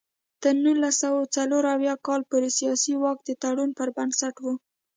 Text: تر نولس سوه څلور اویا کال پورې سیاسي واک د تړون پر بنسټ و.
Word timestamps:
تر 0.41 0.53
نولس 0.63 0.95
سوه 1.03 1.21
څلور 1.35 1.63
اویا 1.75 1.93
کال 2.07 2.21
پورې 2.29 2.49
سیاسي 2.59 2.93
واک 3.03 3.17
د 3.23 3.29
تړون 3.41 3.69
پر 3.77 3.87
بنسټ 3.97 4.35
و. 4.43 4.45